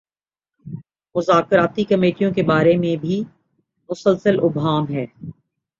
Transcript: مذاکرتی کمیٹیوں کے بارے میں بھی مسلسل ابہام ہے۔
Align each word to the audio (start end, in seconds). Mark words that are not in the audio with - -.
مذاکرتی 1.15 1.83
کمیٹیوں 1.83 2.31
کے 2.31 2.43
بارے 2.43 2.77
میں 2.77 2.95
بھی 2.95 3.23
مسلسل 3.89 4.39
ابہام 4.43 4.89
ہے۔ 4.89 5.05